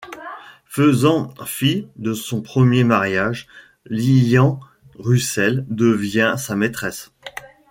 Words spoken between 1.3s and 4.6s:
fi de son premier mariage, Lillian